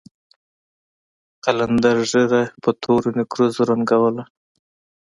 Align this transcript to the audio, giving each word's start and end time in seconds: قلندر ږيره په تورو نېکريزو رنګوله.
قلندر 1.43 1.97
ږيره 2.09 2.41
په 2.61 2.69
تورو 2.81 3.09
نېکريزو 3.17 3.61
رنګوله. 3.69 4.23